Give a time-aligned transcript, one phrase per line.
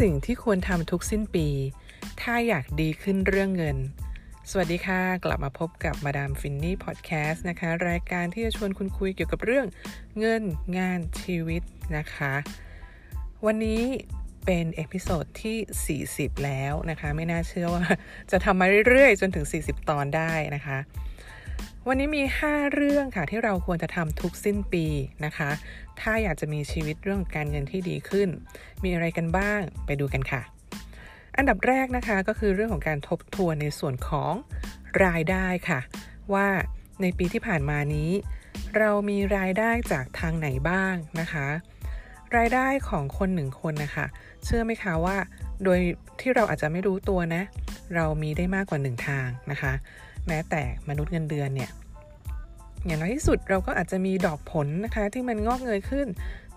[0.00, 1.48] สิ่งที่ควรทำทุกสิ้นปี
[2.22, 3.76] ถ้าอยากดีขึ้นเรื่องเงิน
[4.50, 9.66] สวัสดีค่ะ กลับมาพบกับมาดามฟินนี่พอดแคสต์นะคะ รายการที่จะชวนคุณคุยเกี่ยวกับเรื่อง
[10.18, 10.42] เงิน
[10.78, 11.62] งานชีวิต
[11.96, 12.34] นะคะ
[13.46, 13.82] วันนี้
[14.44, 17.84] เป็น episode ที่ 40 แล้วนะคะ ไม่น่าเชื่อว่า
[18.30, 20.78] จะทำมาเรื่อยๆ จนถึง 40 ตอนได้นะคะ
[21.88, 24.86] วันนี้มี 5 เรื่องค่ะที่เราควรจะทำทุกสิ้นปี
[25.24, 25.50] นะคะ
[26.00, 28.28] ถ้าอยากจะมีชีวิตเรื่องการเงินที่ดีขึ้น
[28.84, 30.42] มีอะไรกันบ้างไปดูกันค่ะ
[31.36, 34.32] อันดับแรกนะคะก็คือเรื่องของการทบทวนในส่วนของ
[35.04, 35.80] รายได้ค่ะ
[36.32, 36.48] ว่า
[37.02, 38.10] ในปีที่ผ่านมานี้
[38.76, 41.46] เรามีรายได้จากทางไหนบ้างนะคะ
[42.36, 44.06] รายได้ของคนหนึ่งคนนะคะ
[44.44, 45.16] เชื่อไหมคะว่า
[45.64, 45.78] โดย
[46.20, 47.42] ที่เราอาจจะไม่รู้ตัวนะ
[47.94, 49.72] เรามีได้มากกว่าหนึ่งทางนะคะ
[50.28, 51.70] แม้แต่มนุษย์เงินเดือนเนี่ย
[52.86, 56.06] อย่างน้อยที่สุดเราก็อาจจะมีดอกผลนะคะที่มันงอกเงยขึ้น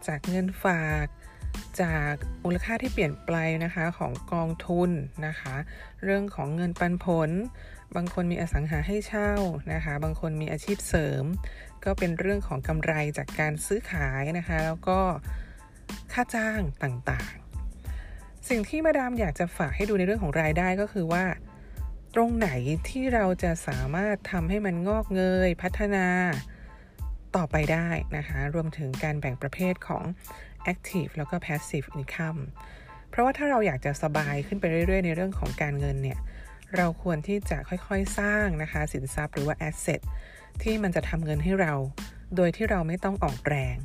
[0.08, 1.06] จากเงินฝาก
[1.82, 3.32] จากมูลค่าที่เปลี่ยนไป
[3.64, 4.90] นะคะของกองทุน
[5.28, 5.56] นะคะ
[6.04, 7.30] เรื่องของเงินปันผล
[7.96, 9.32] บางคนมีอสังหาให้เช่า
[9.74, 11.26] นะคะ บางคนมีอาชีพเสริม
[11.86, 15.00] ก็เป็นเรื่องของกำไรจากการซื้อขายนะคะ แล้วก็
[16.14, 21.24] ค่าจ้างต่างๆ สิ่งที่มาดามอยากจะฝากให้ดูในเรื่องของรายได้ก็คือว่า
[22.20, 22.52] ตรงไหน
[22.90, 26.08] ที่เราจะสามารถทำให้มันงอกเงย พัฒนา
[27.36, 27.88] ต่อไปได้
[28.18, 30.04] นะคะ รวมถึงการแบ่งประเภทของ
[30.72, 32.42] active แล้วก็ passive income
[33.10, 36.20] เพราะว่าถ้าเราอยากจะสบายขึ้นไปเรื่อย ๆ ในเรื่องของการเงินเนี่ย
[36.78, 40.02] เราควรที่จะค่อยๆสร้างนะคะ สินทรัพย์หรือว่า asset
[40.62, 41.74] ที่มันจะทำเงินให้เรา
[42.36, 43.78] โดยที่เราไม่ต้องออกแรง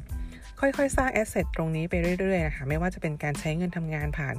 [0.62, 4.36] ค่อยๆ สร้าง asset ตรงนี้ไปเรื่อยๆนะคะไม่ว่าจะเป็นการใช้เงินทำงานผ่าน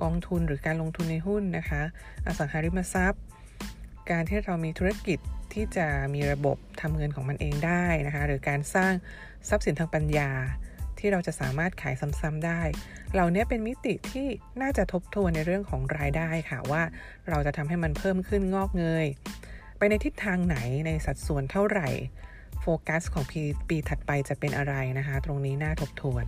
[0.00, 1.82] กองทุนหรือการลงทุนในหุ้นนะคะ
[2.26, 3.22] อสังหาริมทรัพย์
[4.10, 5.18] การที่เรามีธุรกิจ
[5.52, 8.92] ที่จะมีระบบทำเงินของมันเองได้นะคะ หรือการสร้าง
[9.48, 10.30] ทรัพย์สินทางปัญญา
[10.98, 12.60] ที่เราจะสามารถขายซ้ำๆได้
[13.12, 14.26] เหล่านี้เป็นมิติที่
[14.62, 16.82] น่าจะทบทวนในเรื่องของรายได้ค่ะว่า
[17.28, 19.06] เราจะทำให้มันเพิ่มขึ้นงอกเงย
[19.78, 21.88] ไปในทิศทางไหนในสัดส่วนเท่าไหร่
[22.60, 26.26] โฟกัสของปีปีถัดไปจะเป็นอะไรนะคะ ตรงนี้น่าทบทวน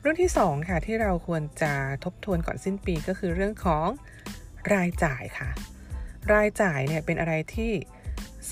[0.00, 1.72] เรื่องที่ 2 ค่ะ ที่เราควรจะ
[2.04, 3.88] ทบทวนก่อนสิ้นปีก็คือเรื่องของ
[4.74, 5.50] รายจ่ายค่ะ
[6.34, 7.72] รายจ่ายเนี่ยเป็นอะไรที่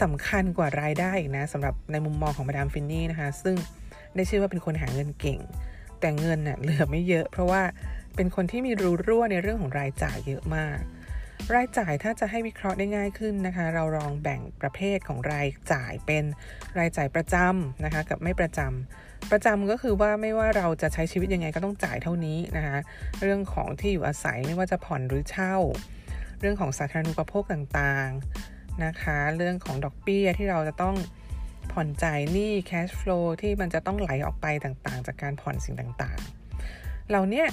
[0.03, 3.57] สำคัญกว่ารายได้อีกนะสำหรับในมุมมองของมาดามฟินนี่นะคะ ซึ่ง
[4.15, 5.41] ได้ชื่อว่าเป็นคนหาเงินเก่ง
[6.01, 7.63] แต่เงินเน่ยเหลือไม่เยอะ เพราะว่า
[8.17, 10.79] เป็นคนที่มีรูรั่วในเรื่องของรายจ่ายเยอะมาก
[11.55, 16.25] รายจ่ายถ้าจะให้วิเคราะห์ได้ง่ายขึ้นนะคะ เราลองแบ่งประเภทของรายจ่ายเป็น
[16.79, 22.79] รายจ่ายประจำนะคะกับไม่ประจำประจำก็คือว่าไม่ว่าเราจะใช้ชีวิตยังไงก็ต้องจ่ายเท่านี้นะคะ
[23.21, 25.57] เรื่องของที่อยู่อาศัยไม่ว่าจะผ่อนหรือเช่า
[26.41, 30.97] เรื่องของสาธารณูปโภคต่างๆนะคะ เรื่องของดอกเบี้ยที่เราจะต้อง
[31.73, 37.47] ผ่อนจ่ายหนี้ cash flow ที่มันจะต้องไหลออกไปต่างๆ จากการผ่อนสิ่งต่างๆเรานี่ย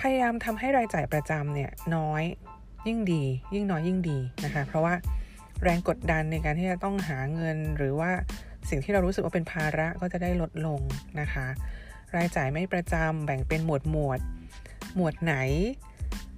[0.00, 2.22] พยายามทำให้รายจ่ายประจำเนี่ยน้อย
[2.86, 3.22] ยิ่งดี
[3.54, 4.94] ยิ่งน้อยยิ่งดีนะคะเพราะว่า
[5.62, 8.10] แรงกดดันในการที่จะต้องหาเงินหรือว่า
[8.68, 10.80] สิ่งที่เรารู้สึกว่าเป็นภาระก็จะได้ลดลง
[11.20, 11.46] นะคะ
[12.16, 14.20] รายจ่ายไม่ประจำแบ่งเป็นหมวดหมวด
[14.96, 15.34] หมวดไหน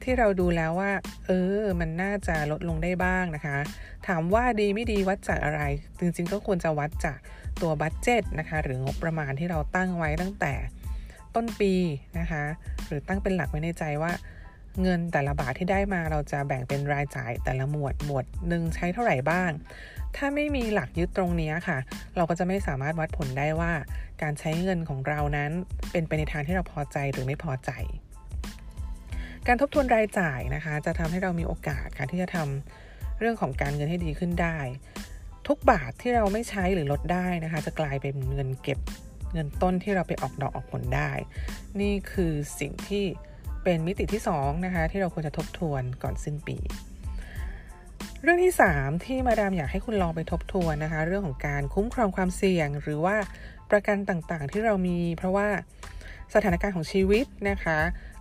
[0.03, 0.93] ที่เราดูแล้วว่า
[1.27, 1.31] เอ
[1.61, 3.59] อ มันน่าจะลดลงได้บ้างนะคะ
[4.07, 5.63] ถามว่าดีไม่ดีวัดจากอะไร
[5.99, 7.19] จริงๆก็ควรจะวัดจาก
[7.63, 10.55] ตัวบัตเจ็ตนะคะ หรืองบประมาณที่เราตั้งไว้ตั้งแต่
[11.35, 11.73] ต้นปี
[12.19, 12.45] นะคะ
[12.87, 14.13] หรือตั้งเป็นหลักไว้ในใจว่า
[14.83, 19.51] เงินแต่ละบาทที่ได้มาเราจะแบ่งเป็นรายจ่ายแต่ละหมวดหมวดหนึ่งใช้เท่าไหร่บ้าง
[20.17, 21.79] ถ้าไม่มีหลักยึดตรงนี้ค่ะ
[22.17, 23.73] เราก็จะไม่สามารถวัดผลได้ว่า
[24.23, 25.51] การใช้เงินของเรานั้น
[25.93, 27.71] เป็นไปในทางที่เราพอใจหรือไม่พอใจ
[29.47, 34.59] การทบทวนรายจ่ายนะคะ จะทำให้เรามีโอกาสค่ะที่จะทำเรื่องของการเงินให้ดีขึ้นได้
[35.49, 38.79] ทุกบาทที่เราไม่ใช้หรือลดได้นะคะ จะกลายเป็นเงินเก็บ
[39.33, 41.11] เงินต้นที่เราไปออกดอกออกผลได้
[41.81, 43.05] นี่คือสิ่งที่
[43.65, 46.57] เป็นมิติที่2นะคะที่เราควรจะทบทวนก่อนสิ้นปี
[48.23, 53.17] เรื่องที่ 3 ที่มาดามอยากให้คุณลองไปทบทวนนะคะ เรื่องของการคุ้มครองความเสี่ยง หรือว่า
[53.71, 55.49] ประกันต่างๆที่เรามี เพราะว่า
[56.35, 57.79] สถานการณ์ของชีวิตนะคะ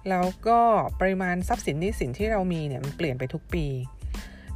[0.10, 0.60] แล้วก็
[1.00, 3.66] ปริมาณทรัพย์สินหนี้สินที่เรามีเนี่ยมันเปลี่ยนไปทุกปี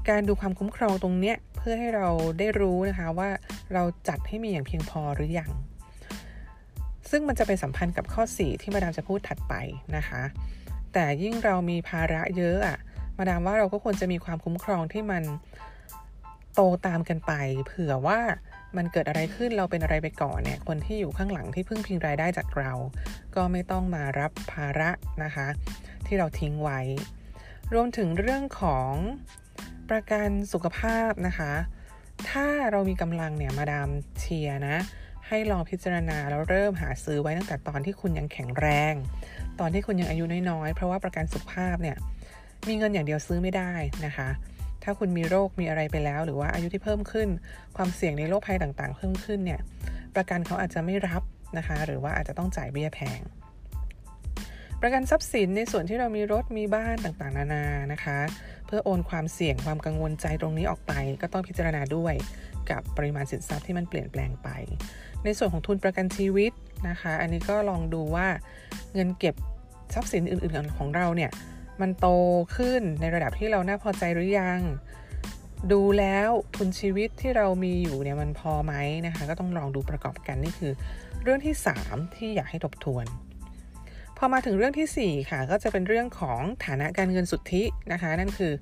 [0.09, 2.07] การดูความคุ้มครองตรงเนี้ยเพื่อให้เรา
[2.39, 3.29] ได้รู้นะคะว่า
[3.73, 5.51] เราจัดให้มีอย่างเพียงพอหรือยัง
[7.09, 9.53] ซึ่งมันจะไปสัมพันธ์กับข้อ 4 ที่มาดามจะพูดถัดไป
[9.95, 10.21] นะคะ
[10.93, 12.77] แต่ยิ่งเรามีภาระเยอะอะ
[13.17, 15.23] มาดามว่าเราก็ควรจะมีความคุ้มครองที่มัน
[16.55, 17.31] โตตามกันไป
[17.65, 18.19] เผื่อว่า
[18.77, 22.73] มันเกิดอะไรขึ้นเราเป็นอะไรไปก่อนเนี่ยคนที่อยู่ข้างหลังที่พึ่งพิงรายได้จากเรา
[23.35, 24.89] ก็ไม่ต้องมารับภาระ
[25.23, 25.47] นะคะ
[26.05, 26.79] ที่เราทิ้งไว้
[27.73, 28.93] รวมถึงเรื่องของ
[29.89, 31.53] ประกันสุขภาพนะคะ
[32.29, 34.77] ถ้าเรามีกำลังเนี่ยมาดามเชียร์นะ
[35.27, 38.93] ให้ลองพิจารณาแล้วเริ่มหาซื้อไว้ตั้งแต่ตอนที่คุณยังแข็งแรง
[39.59, 41.97] ตอนที่คุณยังอายุน้อยๆ เพราะว่าประกันสุขภาพเนี่ย
[42.67, 43.73] มีเงินอย่างเดียวซื้อไม่ได้
[44.05, 44.29] นะคะ
[44.83, 47.29] ถ้าคุณมีโรคมีอะไรไปแล้ว หรือว่าอายุที่เพิ่มขึ้น
[47.77, 49.61] ความเสี่ยงในโรคภัยต่างๆ เพิ่มขึ้นเนี่ย
[50.15, 51.21] ประกันเขาอาจจะไม่รับ
[51.57, 53.21] นะคะ หรือว่าอาจจะต้องจ่ายเบี้ยแพง
[54.81, 58.19] ประกันทรัพย์สินในส่วนที่เรามีรถมีบ้านต่างๆ นานานะคะ
[58.75, 62.13] พื่อโอนความเสี่ยงความกังวลใจตรงนี้ออกไป ก็ต้องพิจารณาด้วย
[62.69, 64.49] กับปริมาณสินทรัพย์ที่มันเปลี่ยนแปลงไป
[65.23, 66.51] ในส่วนของทุนประกันชีวิต
[66.89, 68.27] นะคะ อันนี้ก็ลองดูว่า
[68.93, 69.35] เงินเก็บ
[69.93, 71.31] ทรัพย์สินอื่นๆของเราเนี่ย
[71.81, 72.07] มันโต
[72.55, 74.59] ขึ้นในระดับที่เราน่าพอใจหรือยัง
[75.71, 78.73] ดูแล้วทุนชีวิตที่เรามีอยู่เนี่ยมันพอไหม
[79.05, 80.71] นะคะ ก็ต้องลองดูประกอบกันนี่คือ
[81.23, 81.55] เรื่องที่
[81.85, 83.05] 3 ที่อยากให้ทบทวน
[84.23, 88.53] อมาถึงเรื่องที่ 4 ค่ะ ก็จะเป็นเรื่องของฐานะการเงินสุทธินะคะ นั่นคือ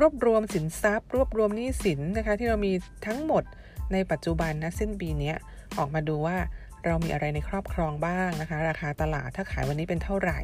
[0.00, 2.72] รวบรวมสินทรัพย์ รวบรวมหนี้สินนะคะ ที่เรามี
[3.06, 3.44] ทั้งหมด
[3.92, 5.32] ในปัจจุบันนะสิ้นปีนี้
[5.78, 6.36] ออกมาดูว่า
[6.84, 10.40] เรามีอะไรในครอบครองบ้างนะคะ ราคาตลาดถ้าขายวันนี้เป็นเท่าไหร่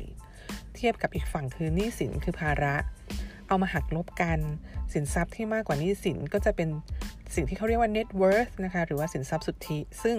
[0.75, 2.75] เทียบกับอีกฝั่งคือหนี้สินคือภาระ
[3.49, 4.41] เอามาหักลบกัน
[4.93, 6.69] สินทรัพย์ที่มากกว่าหนี้สินก็จะเป็น
[7.35, 10.17] สิ่งที่เขาเรียกว่า net worth นะคะ หรือว่าสินทรัพย์สุทธิ ซึ่ง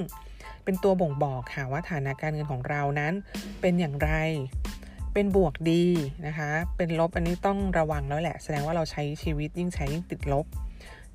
[0.63, 3.13] เป็นตัวบ่งบอกค่ะว่าฐานะการเงินของเรานั้น
[3.61, 4.11] เป็นอย่างไร
[5.13, 5.85] เป็นบวกดี
[6.27, 10.45] นะคะ เป็นลบอันนี้ต้องระวังแล้วแหละ แสดงว่าเราใช้ชีวิตยิ่งใช้ยิ่งติดลบ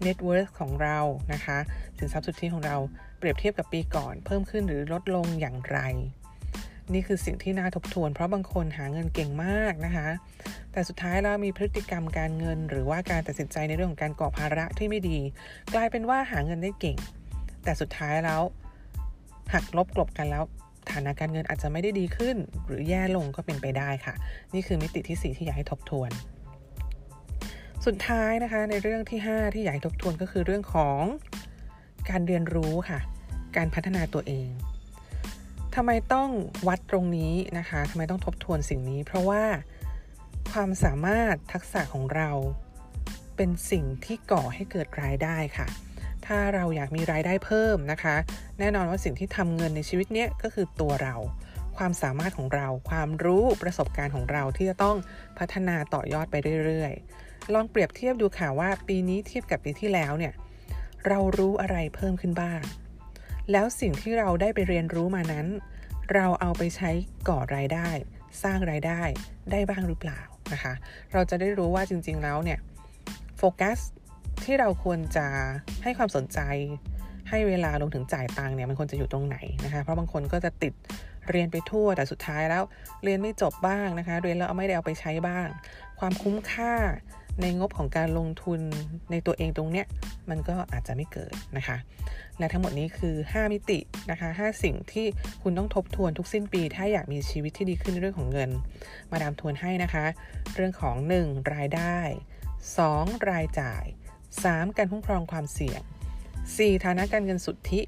[0.05, 0.99] net worth ของเรา
[1.33, 1.59] นะคะ
[1.99, 2.77] สินทรัพย์สุทธิของเรา
[3.19, 5.79] เปรียบเทียบกับปีก่อน เพิ่มขึ้นหรือลดลงอย่างไร
[6.93, 10.09] นี่คือสิ่งที่น่าทบทวน เพราะบางคนหาเงินเก่งมากนะคะ
[10.73, 15.19] แต่สุดท้ายแล้วมีพฤติกรรมการเงิน หรือว่าการตัดสินใจในเรื่องของการก่อภาระที่ไม่ดี
[15.75, 16.99] กลายเป็นว่าหาเงินได้เก่ง
[17.65, 18.43] แต่สุดท้ายแล้ว
[19.53, 20.45] หักลบกลบกันแล้ว
[20.91, 24.15] ฐานะการเงินอาจจะไม่ได้ดีขึ้น หรือแย่ลงก็เป็นไปได้ค่ะ
[24.55, 26.11] นี่คือมิติที่ 4 ที่อยากให้ทบทวน
[27.87, 31.03] สุดท้ายนะคะในเรื่องที่ 5 ที่อยากให้ทบทวนก็คือเรื่องของ
[32.11, 33.01] การเรียนรู้ค่ะ
[33.57, 34.49] การพัฒนาตัวเอง
[35.75, 36.31] ทำไมต้อง
[36.69, 39.45] วัดตรงนี้นะคะทำไมต้องทบทวนสิ่งนี้ เพราะว่า
[40.53, 42.31] ความสามารถทักษะของเรา
[43.37, 45.67] เป็นสิ่งที่ก่อให้เกิดรายได้ค่ะ
[46.27, 48.17] ถ้าเราอยากมีรายได้เพิ่มนะคะ
[48.59, 51.15] แน่นอนว่าสิ่งที่ทำเงินในชีวิตเนี้ยก็คือตัวเรา
[51.77, 54.97] ความสามารถของเรา ความรู้ประสบการณ์ของเราที่จะต้อง
[55.39, 56.37] พัฒนาต่อยอดไป
[56.67, 60.33] เรื่อยๆ ลองเปรียบเทียบดูค่ะว่า ปีนี้เทียบกับปีที่แล้วเนี่ย
[61.07, 62.61] เรารู้อะไรเพิ่มขึ้นบ้าง
[63.53, 65.47] แล้วสิ่งที่เราได้ไปเรียนรู้มานั้น
[66.15, 66.91] เราเอาไปใช้
[67.29, 67.89] ก่อรายได้
[68.43, 69.03] สร้างรายได้
[69.51, 70.21] ได้บ้างหรือเปล่า
[70.53, 70.75] นะคะ
[71.13, 72.59] เราจะได้รู้ว่าจริงๆแล้วเนี่ย
[73.39, 73.79] โฟกัส
[74.47, 75.27] ที่เราควรจะ
[75.83, 76.41] ให้ความสนใจ
[77.29, 80.75] ให้เวลาลงถึงจ่ายตังค์เนี่ยมันควรจะอยู่ตรงไหนนะคะเพราะบางคนก็จะติด
[81.29, 82.63] เรียนไปทั่วแต่สุดท้ายแล้ว
[83.05, 85.49] เรียนไม่จบบ้างนะคะ เรียนแล้วเอาไม่ได้เอาไปใช้บ้าง
[85.99, 86.75] ความคุ้มค่า
[87.41, 88.61] ในงบของการลงทุน
[89.11, 89.87] ในตัวเองตรงเนี้ย
[90.31, 91.77] มันก็อาจจะไม่เกิดนะคะ
[92.39, 93.79] และทั้งหมดนี้คือ 5 มิติ
[94.11, 95.07] นะคะ 5 สิ่งที่
[95.43, 98.51] คุณต้องทบทวนทุกสิ้นปี ถ้าอยากมีชีวิตที่ดีขึ้นในเรื่องของเงิน
[99.11, 100.05] มาดามทวนให้นะคะ
[100.55, 101.55] เรื่องของ 1.
[101.55, 101.99] รายได้
[102.65, 103.31] 2.
[103.31, 103.85] รายจ่าย
[104.45, 104.77] 3.
[104.77, 105.81] การคุ้มครองความเสี่ยง
[106.33, 106.85] 4.
[106.85, 107.81] ฐานะการเงินสุทธิ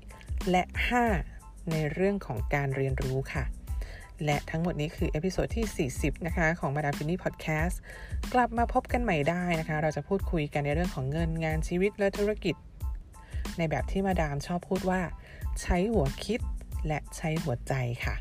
[0.50, 0.62] และ
[1.16, 1.70] 5.
[1.70, 3.44] ในเรื่องของการเรียนรู้ค่ะ
[4.24, 7.80] และทั้งหมดนี้คือ episode ที่ 40 นะคะ ของมาดามฟินนี่พอดแคสต์
[8.32, 12.54] กลับมาพบกันใหม่ได้นะคะ เราจะพูดคุยกันในเรื่องของเงินงานชีวิตและธุรกิจ
[13.58, 15.00] ในแบบที่มาดามชอบพูดว่า
[15.60, 16.40] ใช้หัวคิด
[16.86, 17.74] และใช้หัวใจ
[18.04, 18.14] ค่ะ